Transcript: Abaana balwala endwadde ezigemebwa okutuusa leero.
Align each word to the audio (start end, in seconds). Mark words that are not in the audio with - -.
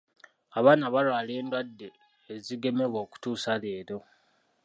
Abaana 0.57 0.85
balwala 0.93 1.31
endwadde 1.41 1.87
ezigemebwa 2.33 2.99
okutuusa 3.05 3.51
leero. 3.63 3.97